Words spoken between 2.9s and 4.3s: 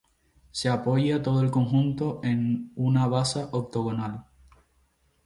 basa octogonal.